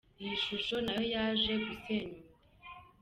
[0.21, 2.29] Iyi shusho na yo yaje gusenyuka.